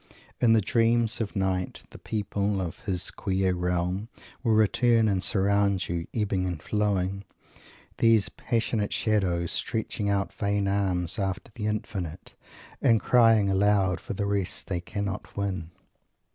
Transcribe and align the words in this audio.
In 0.39 0.53
the 0.53 0.61
dreams 0.61 1.21
of 1.21 1.35
night 1.35 1.83
the 1.91 1.99
people 1.99 2.59
of 2.59 2.79
his 2.85 3.11
queer 3.11 3.53
realm 3.53 4.09
will 4.41 4.53
return 4.55 5.07
and 5.07 5.23
surround 5.23 5.87
you, 5.87 6.07
ebbing 6.11 6.47
and 6.47 6.59
flowing, 6.59 7.23
these 7.99 8.27
passionate 8.27 8.91
shadows, 8.93 9.51
stretching 9.51 10.09
out 10.09 10.33
vain 10.33 10.67
arms 10.67 11.19
after 11.19 11.51
the 11.53 11.67
infinite 11.67 12.33
and 12.81 12.99
crying 12.99 13.47
aloud 13.47 13.99
for 14.01 14.15
the 14.15 14.25
rest 14.25 14.65
they 14.69 14.81
cannot 14.81 15.37
win. 15.37 15.69